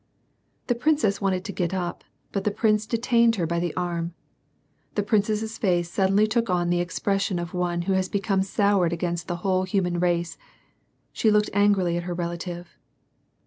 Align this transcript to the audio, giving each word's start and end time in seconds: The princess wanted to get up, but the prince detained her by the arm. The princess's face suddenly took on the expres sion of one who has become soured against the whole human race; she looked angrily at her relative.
The 0.65 0.73
princess 0.73 1.21
wanted 1.21 1.45
to 1.45 1.51
get 1.51 1.75
up, 1.75 2.03
but 2.31 2.43
the 2.43 2.49
prince 2.49 2.87
detained 2.87 3.35
her 3.35 3.45
by 3.45 3.59
the 3.59 3.71
arm. 3.75 4.15
The 4.95 5.03
princess's 5.03 5.59
face 5.59 5.91
suddenly 5.91 6.25
took 6.25 6.49
on 6.49 6.71
the 6.71 6.79
expres 6.81 7.21
sion 7.21 7.37
of 7.37 7.53
one 7.53 7.83
who 7.83 7.93
has 7.93 8.09
become 8.09 8.41
soured 8.41 8.93
against 8.93 9.27
the 9.27 9.35
whole 9.45 9.61
human 9.61 9.99
race; 9.99 10.39
she 11.13 11.29
looked 11.29 11.51
angrily 11.53 11.97
at 11.97 12.03
her 12.05 12.15
relative. 12.15 12.79